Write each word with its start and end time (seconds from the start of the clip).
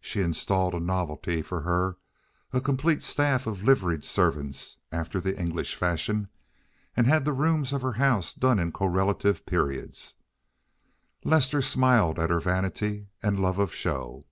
She 0.00 0.22
installed 0.22 0.72
a 0.72 0.80
novelty 0.80 1.42
for 1.42 1.60
her, 1.60 1.98
a 2.50 2.62
complete 2.62 3.02
staff 3.02 3.46
of 3.46 3.62
liveried 3.62 4.04
servants, 4.04 4.78
after 4.90 5.20
the 5.20 5.38
English 5.38 5.74
fashion, 5.74 6.28
and 6.96 7.06
had 7.06 7.26
the 7.26 7.34
rooms 7.34 7.74
of 7.74 7.82
her 7.82 7.92
house 7.92 8.32
done 8.32 8.58
in 8.58 8.72
correlative 8.72 9.44
periods. 9.44 10.14
Lester 11.24 11.60
smiled 11.60 12.18
at 12.18 12.30
her 12.30 12.40
vanity 12.40 13.08
and 13.22 13.38
love 13.38 13.58
of 13.58 13.74
show. 13.74 14.24